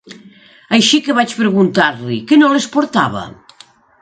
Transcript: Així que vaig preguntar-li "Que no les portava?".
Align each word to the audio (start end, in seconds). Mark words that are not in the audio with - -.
Així 0.77 0.99
que 1.07 1.15
vaig 1.19 1.35
preguntar-li 1.41 2.19
"Que 2.33 2.41
no 2.41 2.53
les 2.55 2.69
portava?". 2.79 3.23